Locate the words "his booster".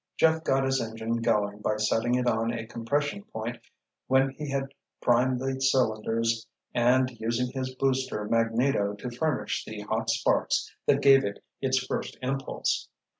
7.51-8.25